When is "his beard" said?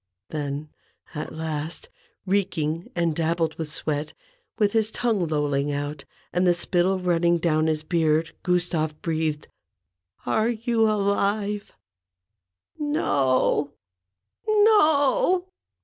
7.67-8.31